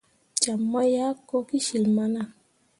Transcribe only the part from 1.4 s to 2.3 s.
kecil mana.